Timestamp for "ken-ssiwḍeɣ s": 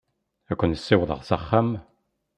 0.59-1.29